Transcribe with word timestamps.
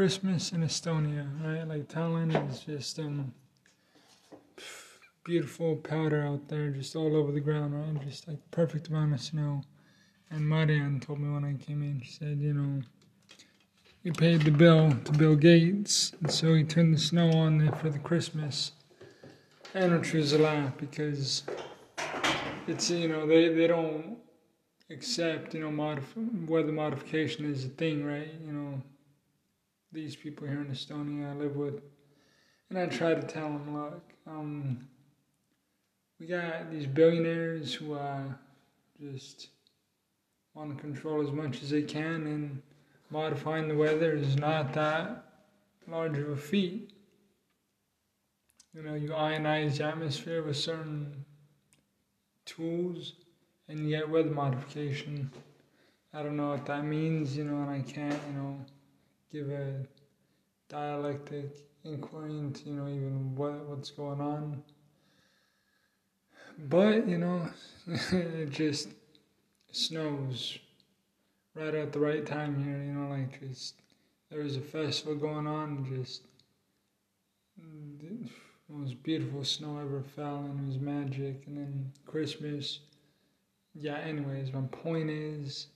Christmas 0.00 0.52
in 0.52 0.62
Estonia, 0.62 1.28
right? 1.44 1.68
Like 1.68 1.86
Tallinn 1.86 2.32
is 2.50 2.60
just 2.60 2.98
um 2.98 3.34
beautiful 5.24 5.76
powder 5.76 6.22
out 6.22 6.48
there, 6.48 6.70
just 6.70 6.96
all 6.96 7.14
over 7.14 7.30
the 7.32 7.40
ground, 7.40 7.74
right? 7.74 8.08
Just 8.08 8.26
like 8.26 8.38
perfect 8.50 8.88
amount 8.88 9.12
of 9.12 9.20
snow. 9.20 9.60
And 10.30 10.48
Marianne 10.48 11.00
told 11.00 11.20
me 11.20 11.28
when 11.28 11.44
I 11.44 11.52
came 11.62 11.82
in, 11.82 12.00
she 12.00 12.12
said, 12.12 12.38
you 12.40 12.54
know, 12.54 12.82
he 14.02 14.10
paid 14.10 14.40
the 14.40 14.50
bill 14.50 14.90
to 15.04 15.12
Bill 15.12 15.36
Gates, 15.36 16.12
and 16.22 16.30
so 16.30 16.54
he 16.54 16.64
turned 16.64 16.94
the 16.94 16.98
snow 16.98 17.30
on 17.32 17.58
there 17.58 17.72
for 17.72 17.90
the 17.90 17.98
Christmas. 17.98 18.72
And 19.74 19.92
which 19.98 20.14
was 20.14 20.32
a 20.32 20.38
laugh 20.38 20.72
because 20.78 21.42
it's 22.66 22.88
you 22.88 23.06
know 23.06 23.26
they 23.26 23.52
they 23.52 23.66
don't 23.66 24.16
accept 24.88 25.52
you 25.52 25.60
know 25.60 25.68
modif- 25.68 26.48
weather 26.48 26.72
modification 26.72 27.44
is 27.44 27.66
a 27.66 27.68
thing, 27.68 28.02
right? 28.02 28.32
You 28.42 28.52
know, 28.52 28.82
these 29.92 30.16
people 30.16 30.46
here 30.46 30.60
in 30.60 30.68
Estonia 30.68 31.30
I 31.30 31.34
live 31.34 31.56
with, 31.56 31.80
and 32.68 32.78
I 32.78 32.86
try 32.86 33.14
to 33.14 33.22
tell 33.22 33.48
them, 33.48 33.76
look, 33.76 34.02
um, 34.26 34.88
we 36.18 36.26
got 36.26 36.70
these 36.70 36.86
billionaires 36.86 37.74
who 37.74 37.94
uh, 37.94 38.22
just 39.00 39.48
want 40.54 40.76
to 40.76 40.80
control 40.80 41.22
as 41.22 41.32
much 41.32 41.62
as 41.62 41.70
they 41.70 41.82
can, 41.82 42.26
and 42.26 42.62
modifying 43.10 43.68
the 43.68 43.74
weather 43.74 44.12
is 44.12 44.36
not 44.36 44.72
that 44.74 45.24
large 45.88 46.18
of 46.18 46.28
a 46.28 46.36
feat. 46.36 46.92
You 48.74 48.82
know, 48.82 48.94
you 48.94 49.08
ionize 49.08 49.78
the 49.78 49.84
atmosphere 49.84 50.42
with 50.42 50.56
certain 50.56 51.24
tools 52.46 53.14
and 53.68 53.80
you 53.80 53.96
get 53.96 54.08
weather 54.08 54.30
modification. 54.30 55.30
I 56.12 56.22
don't 56.22 56.36
know 56.36 56.50
what 56.50 56.66
that 56.66 56.84
means, 56.84 57.36
you 57.36 57.44
know, 57.44 57.62
and 57.62 57.70
I 57.70 57.80
can't, 57.80 58.20
you 58.28 58.38
know, 58.38 58.56
give 59.32 59.50
a 59.50 59.86
dialectic 60.68 61.56
inquiry 61.84 62.38
into, 62.38 62.68
you 62.68 62.74
know, 62.74 62.88
even 62.88 63.34
what 63.34 63.64
what's 63.66 63.90
going 63.90 64.20
on. 64.20 64.62
But, 66.68 67.08
you 67.08 67.18
know, 67.18 67.48
it 67.86 68.50
just 68.50 68.88
snows 69.72 70.58
right 71.54 71.74
at 71.74 71.92
the 71.92 72.00
right 72.00 72.26
time 72.26 72.62
here, 72.62 72.82
you 72.82 72.92
know, 72.92 73.10
like 73.10 73.40
just 73.40 73.74
there 74.30 74.42
was 74.42 74.56
a 74.56 74.60
festival 74.60 75.14
going 75.14 75.46
on, 75.46 75.86
just 75.88 76.22
the 77.58 78.28
most 78.68 79.02
beautiful 79.02 79.44
snow 79.44 79.78
ever 79.78 80.02
fell, 80.02 80.36
and 80.36 80.60
it 80.60 80.66
was 80.66 80.78
magic. 80.78 81.42
And 81.46 81.56
then 81.56 81.92
Christmas, 82.06 82.80
yeah. 83.74 83.98
Anyways, 83.98 84.52
my 84.52 84.62
point 84.70 85.10
is, 85.10 85.66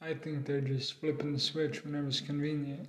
I 0.00 0.14
think 0.14 0.46
they're 0.46 0.60
just 0.60 1.00
flipping 1.00 1.32
the 1.32 1.40
switch 1.40 1.84
whenever 1.84 2.06
it's 2.06 2.20
convenient. 2.20 2.88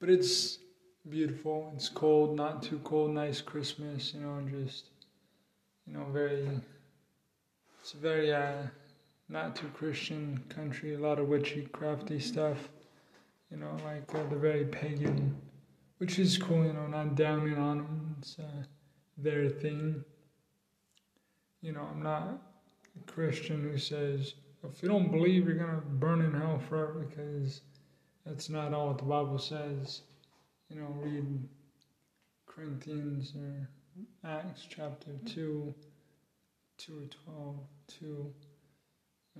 But 0.00 0.08
it's 0.08 0.58
beautiful. 1.08 1.72
It's 1.74 1.88
cold, 1.88 2.36
not 2.36 2.62
too 2.62 2.80
cold. 2.82 3.10
Nice 3.10 3.40
Christmas, 3.40 4.14
you 4.14 4.20
know, 4.20 4.40
just 4.50 4.86
you 5.86 5.94
know, 5.94 6.04
very. 6.12 6.48
It's 7.80 7.94
a 7.94 7.98
very 7.98 8.32
uh, 8.32 8.62
not 9.28 9.54
too 9.54 9.68
Christian 9.68 10.42
country. 10.48 10.94
A 10.94 10.98
lot 10.98 11.18
of 11.18 11.28
witchy, 11.28 11.62
crafty 11.72 12.18
stuff. 12.18 12.68
You 13.50 13.58
know, 13.58 13.76
like 13.84 14.12
uh, 14.14 14.28
the 14.28 14.36
very 14.36 14.64
pagan, 14.64 15.36
which 15.98 16.18
is 16.18 16.36
cool. 16.38 16.64
You 16.64 16.72
know, 16.72 16.86
not 16.86 17.14
downing 17.14 17.58
on 17.58 17.78
them. 17.78 18.16
It's 18.18 18.38
uh, 18.38 18.64
their 19.18 19.48
thing. 19.48 20.04
You 21.60 21.72
know, 21.72 21.88
I'm 21.90 22.02
not 22.02 22.45
a 22.96 23.12
Christian 23.12 23.62
who 23.62 23.78
says 23.78 24.34
if 24.64 24.82
you 24.82 24.88
don't 24.88 25.10
believe 25.10 25.46
you're 25.46 25.56
gonna 25.56 25.80
burn 25.80 26.20
in 26.22 26.32
hell 26.32 26.60
forever 26.68 27.06
because 27.08 27.60
that's 28.24 28.48
not 28.50 28.74
all 28.74 28.88
what 28.88 28.98
the 28.98 29.04
Bible 29.04 29.38
says. 29.38 30.02
You 30.68 30.80
know, 30.80 30.88
read 30.98 31.48
Corinthians 32.46 33.34
or 33.36 33.68
Acts 34.24 34.66
chapter 34.68 35.12
2, 35.26 35.74
2 36.78 36.98
or 36.98 37.32
12, 37.32 37.56
2. 38.00 38.06
You 38.06 38.34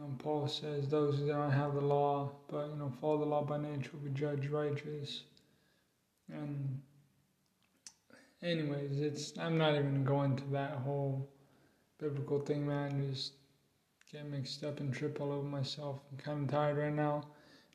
know, 0.02 0.14
Paul 0.18 0.46
says, 0.46 0.88
Those 0.88 1.18
who 1.18 1.26
don't 1.26 1.50
have 1.50 1.74
the 1.74 1.80
law, 1.80 2.30
but, 2.48 2.68
you 2.68 2.76
know, 2.76 2.92
follow 3.00 3.18
the 3.18 3.24
law 3.24 3.42
by 3.42 3.58
nature 3.58 3.90
will 3.92 4.00
be 4.00 4.10
judged 4.10 4.50
righteous. 4.50 5.22
And, 6.30 6.80
anyways, 8.42 9.00
it's, 9.00 9.32
I'm 9.38 9.58
not 9.58 9.74
even 9.74 10.04
going 10.04 10.36
to 10.36 10.44
that 10.52 10.72
whole 10.76 11.28
biblical 11.98 12.40
thing, 12.40 12.66
man. 12.66 13.10
Just 13.10 13.32
get 14.16 14.30
mixed 14.30 14.64
up 14.64 14.80
and 14.80 14.94
trip 14.94 15.20
all 15.20 15.30
over 15.30 15.46
myself. 15.46 16.00
I'm 16.10 16.16
kind 16.16 16.44
of 16.44 16.50
tired 16.50 16.78
right 16.78 16.92
now. 16.92 17.24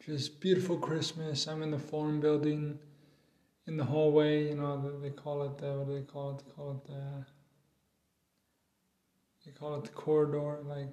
Just 0.03 0.39
beautiful 0.39 0.75
Christmas. 0.75 1.45
I'm 1.47 1.61
in 1.61 1.69
the 1.69 1.77
forum 1.77 2.19
building 2.19 2.79
in 3.67 3.77
the 3.77 3.83
hallway, 3.83 4.49
you 4.49 4.55
know, 4.55 4.99
they 5.03 5.11
call 5.11 5.43
it 5.43 5.59
the, 5.59 5.71
what 5.73 5.87
do 5.87 5.93
they 5.93 6.01
call 6.01 6.31
it? 6.31 6.43
They 6.43 6.51
call 6.53 6.71
it 6.71 6.83
the, 6.87 7.25
they 9.45 9.51
call 9.51 9.75
it 9.75 9.83
the 9.83 9.91
corridor, 9.91 10.57
like, 10.65 10.89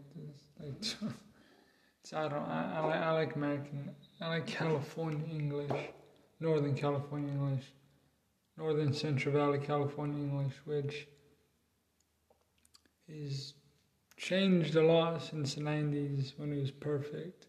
like, 0.61 0.75
it's, 0.81 2.13
I 2.13 2.29
don't, 2.29 2.35
I, 2.35 2.75
I, 2.77 2.81
like, 2.81 3.01
I 3.01 3.13
like 3.13 3.35
American, 3.35 3.91
I 4.21 4.29
like 4.29 4.47
California 4.47 5.27
English, 5.31 5.73
Northern 6.41 6.75
California 6.75 7.33
English, 7.33 7.65
Northern 8.59 8.93
Central 8.93 9.35
Valley 9.35 9.61
California 9.61 10.19
English, 10.19 10.53
which 10.67 11.07
is 13.09 13.55
changed 14.19 14.75
a 14.75 14.83
lot 14.83 15.23
since 15.23 15.55
the 15.55 15.61
90s 15.63 16.35
when 16.37 16.53
it 16.53 16.61
was 16.61 16.73
perfect, 16.73 17.47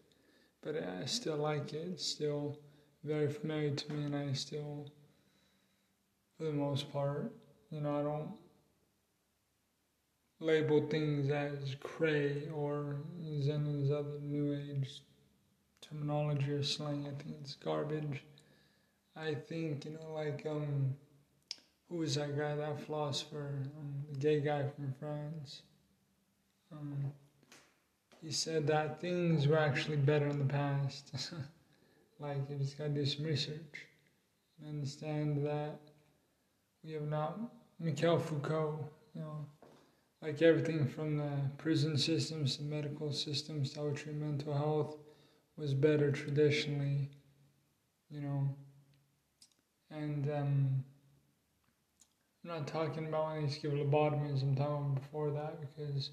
but 0.62 0.76
I 0.76 1.04
still 1.04 1.36
like 1.36 1.72
it. 1.74 1.88
It's 1.92 2.06
still 2.06 2.58
very 3.02 3.28
familiar 3.28 3.74
to 3.74 3.92
me, 3.92 4.04
and 4.04 4.16
I 4.16 4.32
still 4.32 4.90
for 6.38 6.44
the 6.44 6.52
most 6.52 6.92
part. 6.92 7.32
You 7.70 7.80
know, 7.80 7.98
I 7.98 8.02
don't 8.02 8.30
label 10.38 10.86
things 10.88 11.30
as 11.30 11.76
cray 11.80 12.48
or 12.54 12.96
any 13.22 13.92
other 13.92 14.20
new 14.22 14.54
age 14.54 15.02
terminology 15.80 16.52
or 16.52 16.62
slang. 16.62 17.06
I 17.06 17.22
think 17.22 17.36
it's 17.40 17.54
garbage. 17.56 18.22
I 19.16 19.34
think, 19.34 19.84
you 19.84 19.92
know, 19.92 20.14
like, 20.14 20.46
um, 20.48 20.94
who 21.88 21.98
was 21.98 22.14
that 22.14 22.38
guy, 22.38 22.54
that 22.54 22.80
philosopher, 22.86 23.58
um, 23.76 24.04
the 24.12 24.18
gay 24.18 24.40
guy 24.40 24.64
from 24.68 24.94
France? 24.98 25.62
Um, 26.72 27.12
he 28.22 28.30
said 28.30 28.66
that 28.66 29.00
things 29.00 29.46
were 29.46 29.58
actually 29.58 29.96
better 29.96 30.26
in 30.26 30.38
the 30.38 30.44
past. 30.44 31.10
like, 32.20 32.48
you 32.48 32.56
just 32.56 32.78
gotta 32.78 32.90
do 32.90 33.04
some 33.06 33.24
research 33.24 33.86
and 34.58 34.68
understand 34.68 35.44
that 35.46 35.78
we 36.84 36.92
have 36.92 37.08
not 37.08 37.38
Michel 37.78 38.18
Foucault, 38.18 38.78
you 39.14 39.22
know, 39.22 39.46
like 40.22 40.42
everything 40.42 40.86
from 40.86 41.16
the 41.16 41.30
prison 41.56 41.96
systems 41.96 42.56
to 42.56 42.62
medical 42.62 43.12
systems 43.12 43.72
to 43.72 43.92
treat 43.92 44.16
mental 44.16 44.52
health 44.52 44.96
was 45.56 45.72
better 45.74 46.10
traditionally, 46.10 47.08
you 48.10 48.20
know. 48.20 48.48
And 49.90 50.30
um, 50.30 50.84
I'm 52.44 52.50
not 52.50 52.66
talking 52.66 53.06
about 53.06 53.28
when 53.28 53.36
they 53.36 53.42
used 53.42 53.60
to 53.60 53.68
give 53.68 53.78
lobotomies, 53.78 54.42
I'm 54.42 54.54
talking 54.54 54.94
before 54.94 55.30
that 55.30 55.58
because 55.60 56.10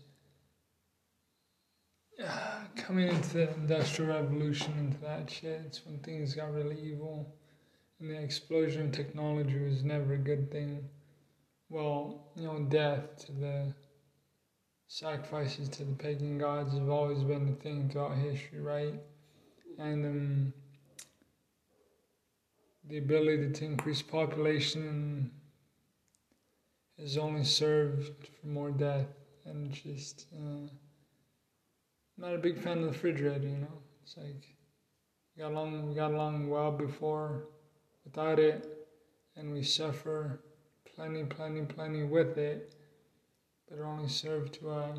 coming 2.75 3.09
into 3.09 3.33
the 3.33 3.53
Industrial 3.53 4.15
Revolution, 4.15 4.73
into 4.79 4.97
that 5.01 5.29
shit, 5.29 5.61
it's 5.65 5.85
when 5.85 5.99
things 5.99 6.33
got 6.33 6.51
really 6.51 6.79
evil 6.79 7.33
and 7.99 8.09
the 8.09 8.19
explosion 8.19 8.87
of 8.87 8.91
technology 8.91 9.59
was 9.59 9.83
never 9.83 10.13
a 10.13 10.17
good 10.17 10.51
thing. 10.51 10.87
Well, 11.69 12.31
you 12.35 12.47
know, 12.47 12.59
death 12.59 13.25
to 13.25 13.31
the 13.31 13.73
sacrifices 14.87 15.69
to 15.69 15.83
the 15.83 15.93
pagan 15.93 16.37
gods 16.37 16.73
have 16.73 16.89
always 16.89 17.23
been 17.23 17.45
the 17.45 17.61
thing 17.61 17.89
throughout 17.89 18.17
history, 18.17 18.61
right? 18.61 18.93
And 19.77 20.05
um, 20.05 20.53
the 22.87 22.97
ability 22.99 23.51
to 23.51 23.65
increase 23.65 24.01
population 24.01 25.31
has 26.97 27.17
only 27.17 27.43
served 27.43 28.27
for 28.39 28.47
more 28.47 28.71
death 28.71 29.07
and 29.45 29.71
just 29.71 30.25
uh, 30.33 30.67
not 32.17 32.33
a 32.33 32.39
big 32.39 32.61
fan 32.61 32.79
of 32.79 32.83
the 32.83 32.89
refrigerator, 32.89 33.47
you 33.47 33.57
know. 33.57 33.81
It's 34.03 34.17
like 34.17 34.55
we 35.35 35.43
got 35.43 35.51
along 35.51 35.87
we 35.87 35.95
got 35.95 36.11
along 36.11 36.49
well 36.49 36.71
before 36.71 37.45
without 38.03 38.39
it, 38.39 38.67
and 39.35 39.53
we 39.53 39.63
suffer 39.63 40.41
plenty, 40.95 41.23
plenty, 41.23 41.61
plenty 41.61 42.03
with 42.03 42.37
it, 42.37 42.73
but 43.69 43.77
it 43.77 43.81
only 43.81 44.09
serve 44.09 44.51
to 44.53 44.69
uh, 44.71 44.95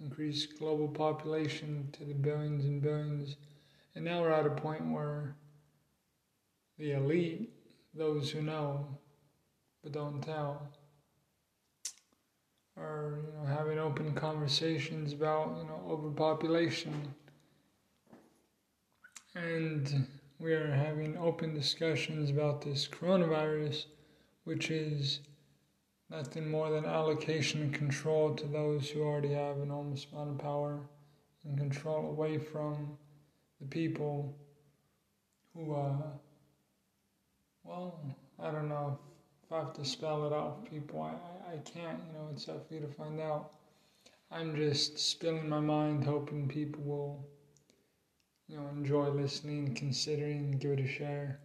increase 0.00 0.46
global 0.46 0.88
population 0.88 1.88
to 1.92 2.04
the 2.04 2.14
billions 2.14 2.64
and 2.64 2.82
billions. 2.82 3.36
And 3.94 4.04
now 4.04 4.22
we're 4.22 4.32
at 4.32 4.46
a 4.46 4.50
point 4.50 4.90
where 4.90 5.36
the 6.78 6.92
elite, 6.92 7.50
those 7.94 8.30
who 8.30 8.42
know 8.42 8.98
but 9.82 9.92
don't 9.92 10.22
tell, 10.22 10.72
are 12.76 13.18
you 13.26 13.32
know 13.38 13.46
having 13.46 13.78
open 13.78 14.14
conversations 14.14 15.12
about 15.12 15.56
you 15.58 15.64
know 15.64 15.82
overpopulation. 15.88 17.14
And 19.34 20.06
we 20.38 20.52
are 20.52 20.72
having 20.72 21.16
open 21.16 21.54
discussions 21.54 22.30
about 22.30 22.60
this 22.62 22.86
coronavirus, 22.86 23.86
which 24.44 24.70
is 24.70 25.20
nothing 26.10 26.50
more 26.50 26.70
than 26.70 26.84
allocation 26.84 27.62
and 27.62 27.74
control 27.74 28.34
to 28.34 28.46
those 28.46 28.90
who 28.90 29.02
already 29.02 29.32
have 29.32 29.58
enormous 29.58 30.06
amount 30.12 30.30
of 30.30 30.38
power 30.38 30.80
and 31.44 31.56
control 31.56 32.10
away 32.10 32.36
from 32.36 32.98
the 33.60 33.66
people 33.66 34.36
who, 35.54 35.74
uh, 35.74 35.96
well, 37.64 37.98
I 38.38 38.50
don't 38.50 38.68
know 38.68 38.98
I 39.52 39.58
have 39.58 39.74
to 39.74 39.84
spell 39.84 40.26
it 40.26 40.32
out 40.32 40.58
for 40.58 40.70
people. 40.70 41.02
I, 41.02 41.10
I, 41.50 41.54
I 41.54 41.58
can't, 41.58 41.98
you 42.06 42.14
know, 42.14 42.28
it's 42.32 42.48
up 42.48 42.66
for 42.66 42.74
you 42.74 42.80
to 42.80 42.88
find 42.88 43.20
out. 43.20 43.50
I'm 44.30 44.56
just 44.56 44.98
spilling 44.98 45.48
my 45.48 45.60
mind, 45.60 46.04
hoping 46.04 46.48
people 46.48 46.82
will, 46.84 47.28
you 48.48 48.56
know, 48.56 48.68
enjoy 48.68 49.08
listening, 49.08 49.74
considering, 49.74 50.52
give 50.52 50.72
it 50.72 50.80
a 50.80 50.86
share. 50.86 51.38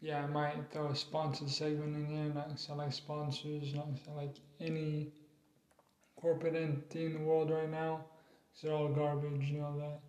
Yeah, 0.00 0.22
I 0.22 0.26
might 0.26 0.70
throw 0.72 0.88
a 0.88 0.96
sponsored 0.96 1.50
segment 1.50 1.96
in 1.96 2.06
here, 2.08 2.32
not 2.34 2.76
like 2.76 2.92
sponsors, 2.92 3.74
not 3.74 3.88
like 4.16 4.34
any 4.60 5.08
corporate 6.20 6.56
entity 6.56 7.06
in 7.06 7.14
the 7.14 7.20
world 7.20 7.50
right 7.50 7.70
now, 7.70 8.04
they're 8.60 8.72
all 8.72 8.88
garbage, 8.88 9.50
you 9.50 9.58
know, 9.58 9.78
that 9.78 10.00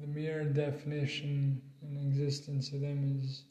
the 0.00 0.06
mere 0.06 0.44
definition 0.44 1.62
and 1.82 1.96
existence 1.96 2.72
of 2.72 2.80
them 2.80 3.20
is 3.22 3.42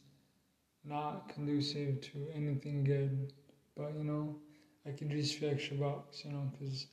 not 0.86 1.30
conducive 1.30 2.02
to 2.02 2.28
anything 2.34 2.84
good. 2.84 3.34
But, 3.76 3.96
you 3.98 4.04
know, 4.04 4.36
I 4.86 4.92
can 4.92 5.10
just 5.10 5.36
few 5.36 5.50
extra 5.50 5.78
bucks, 5.78 6.24
you 6.26 6.32
know, 6.32 6.52
because 6.52 6.88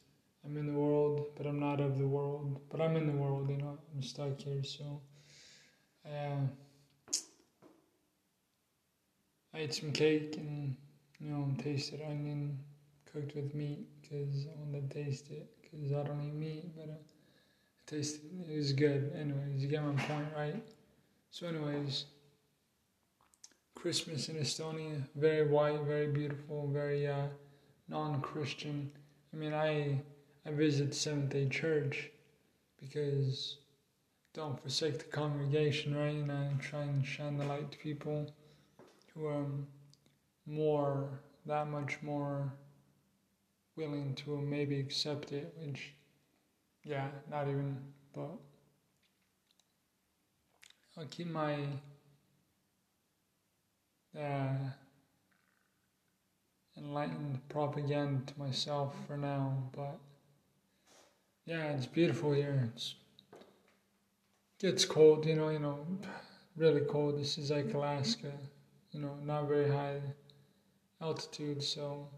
I'm 0.44 0.56
in 0.56 0.66
the 0.66 0.78
world, 0.78 1.26
but 1.36 1.46
I'm 1.46 1.60
not 1.60 1.80
of 1.80 1.98
the 1.98 2.06
world. 2.06 2.60
But 2.70 2.80
I'm 2.80 2.96
in 2.96 3.06
the 3.06 3.12
world, 3.12 3.50
you 3.50 3.58
know, 3.58 3.78
I'm 3.94 4.02
stuck 4.02 4.40
here, 4.40 4.62
so. 4.64 5.00
Uh, 6.06 6.46
I 9.52 9.58
ate 9.58 9.74
some 9.74 9.92
cake 9.92 10.36
and 10.36 10.76
you 11.18 11.28
know 11.28 11.52
tasted 11.62 12.00
onion 12.02 12.58
cooked 13.12 13.34
with 13.34 13.54
meat 13.54 13.86
because 14.00 14.46
I 14.46 14.58
wanted 14.60 14.90
to 14.90 15.04
taste 15.04 15.30
it 15.30 15.48
because 15.60 15.92
I 15.92 16.02
don't 16.04 16.22
eat 16.22 16.34
meat, 16.34 16.76
but 16.76 16.88
uh, 16.88 16.92
it 16.92 17.86
tasted 17.86 18.30
it 18.48 18.56
was 18.56 18.72
good. 18.72 19.12
Anyways, 19.14 19.62
you 19.62 19.68
get 19.68 19.82
my 19.82 20.00
point, 20.04 20.28
right? 20.36 20.62
So, 21.32 21.48
anyways, 21.48 22.04
Christmas 23.80 24.28
in 24.28 24.36
Estonia, 24.36 25.02
very 25.14 25.48
white, 25.48 25.80
very 25.82 26.06
beautiful, 26.06 26.68
very 26.68 27.06
uh, 27.06 27.28
non-Christian. 27.88 28.90
I 29.32 29.36
mean, 29.36 29.54
I 29.54 30.02
I 30.46 30.50
visit 30.50 30.94
Seventh 30.94 31.30
Day 31.30 31.48
Church 31.48 32.10
because 32.78 33.56
don't 34.34 34.60
forsake 34.60 34.98
the 34.98 35.04
congregation, 35.04 35.96
right? 35.96 36.14
And 36.14 36.30
I 36.30 36.50
try 36.60 36.82
and 36.82 37.06
shine 37.06 37.38
the 37.38 37.46
light 37.46 37.72
to 37.72 37.78
people 37.78 38.30
who 39.14 39.26
are 39.26 39.46
more, 40.46 41.20
that 41.46 41.68
much 41.68 41.98
more 42.02 42.52
willing 43.76 44.14
to 44.16 44.36
maybe 44.42 44.78
accept 44.78 45.32
it, 45.32 45.54
which, 45.58 45.94
yeah, 46.84 47.08
not 47.30 47.48
even, 47.48 47.78
but 48.14 48.30
I'll 50.98 51.06
keep 51.06 51.28
my 51.28 51.56
uh, 54.18 54.54
enlightened 56.76 57.40
propaganda 57.48 58.24
to 58.26 58.38
myself 58.38 58.94
for 59.06 59.16
now, 59.16 59.70
but 59.74 59.98
yeah, 61.46 61.72
it's 61.72 61.86
beautiful 61.86 62.32
here. 62.32 62.70
It's 62.74 62.94
gets 64.58 64.84
cold, 64.84 65.26
you 65.26 65.36
know, 65.36 65.48
you 65.48 65.58
know, 65.58 65.86
really 66.56 66.82
cold. 66.82 67.18
This 67.18 67.38
is 67.38 67.50
like 67.50 67.72
Alaska 67.74 68.32
you 68.92 69.00
know, 69.00 69.16
not 69.24 69.48
very 69.48 69.70
high 69.70 70.00
altitude, 71.00 71.62
so 71.62 72.08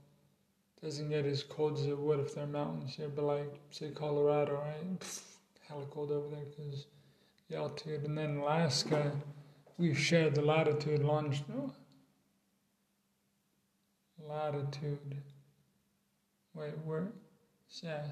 it 0.76 0.84
doesn't 0.84 1.10
get 1.10 1.26
as 1.26 1.42
cold 1.42 1.78
as 1.78 1.86
it 1.86 1.98
would 1.98 2.20
if 2.20 2.34
there 2.34 2.44
are 2.44 2.48
mountains 2.48 2.94
here. 2.94 3.08
But 3.08 3.24
like, 3.24 3.60
say 3.70 3.90
Colorado, 3.90 4.54
right? 4.54 5.00
Pfft, 5.00 5.22
hella 5.68 5.86
cold 5.86 6.10
over 6.10 6.28
there 6.28 6.44
because 6.44 6.86
the 7.48 7.56
altitude. 7.56 8.04
And 8.04 8.16
then 8.16 8.38
Alaska, 8.38 9.12
we 9.78 9.94
share 9.94 10.30
the 10.30 10.42
latitude, 10.42 11.02
longitude. 11.02 11.72
Latitude. 14.28 15.22
Wait, 16.54 16.74
we're 16.84 17.08
yeah, 17.82 18.02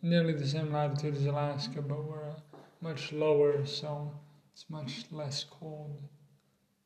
nearly 0.00 0.32
the 0.32 0.46
same 0.46 0.72
latitude 0.72 1.16
as 1.16 1.26
Alaska, 1.26 1.82
but 1.82 2.04
we're 2.04 2.30
uh, 2.30 2.34
much 2.80 3.12
lower, 3.12 3.66
so 3.66 4.10
it's 4.52 4.64
much 4.70 5.04
less 5.10 5.44
cold 5.44 5.98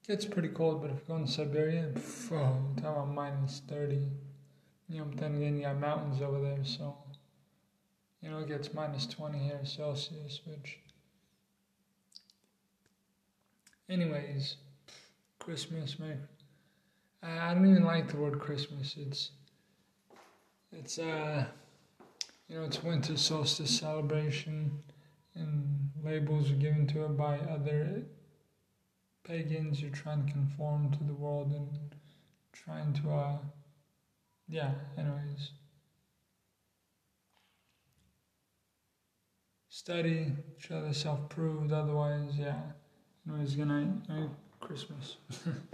gets 0.06 0.24
pretty 0.24 0.48
cold, 0.48 0.82
but 0.82 0.90
if 0.90 0.98
you 0.98 1.04
go 1.08 1.16
in 1.16 1.26
Siberia, 1.26 1.88
pff, 1.92 2.32
oh, 2.32 2.36
I'm 2.36 2.76
talking 2.76 2.90
about 2.90 3.12
minus 3.12 3.62
30. 3.68 4.08
You 4.88 4.98
know, 4.98 5.04
but 5.06 5.18
then 5.18 5.34
again, 5.34 5.56
you 5.56 5.64
got 5.64 5.80
mountains 5.80 6.22
over 6.22 6.40
there, 6.40 6.64
so, 6.64 6.96
you 8.20 8.30
know, 8.30 8.38
it 8.38 8.48
gets 8.48 8.72
minus 8.72 9.06
20 9.06 9.38
here 9.38 9.60
Celsius, 9.64 10.40
which. 10.44 10.78
Anyways, 13.88 14.56
Christmas, 15.38 15.98
man. 15.98 16.28
I, 17.22 17.54
don't 17.54 17.68
even 17.68 17.84
like 17.84 18.08
the 18.08 18.16
word 18.16 18.38
Christmas. 18.38 18.94
It's, 18.98 19.30
it's, 20.72 20.98
uh, 20.98 21.46
you 22.48 22.58
know, 22.58 22.64
it's 22.64 22.82
winter 22.82 23.16
solstice 23.16 23.70
celebration, 23.70 24.82
and 25.34 25.90
labels 26.04 26.50
are 26.50 26.54
given 26.54 26.86
to 26.88 27.04
it 27.04 27.16
by 27.16 27.38
other 27.38 28.02
pagans 29.24 29.80
who 29.80 29.90
try 29.90 30.12
and 30.12 30.30
conform 30.30 30.92
to 30.92 31.04
the 31.04 31.14
world 31.14 31.52
and 31.52 31.68
trying 32.52 32.92
to, 32.94 33.10
uh, 33.10 33.38
yeah, 34.48 34.72
anyways. 34.96 35.50
Study, 39.68 40.32
show 40.58 40.80
the 40.80 40.94
self 40.94 41.28
proved, 41.28 41.72
otherwise, 41.72 42.32
yeah. 42.38 42.60
Anyways, 43.28 43.56
good 43.56 43.68
night. 43.68 43.88
Merry 44.08 44.28
Christmas. 44.60 45.16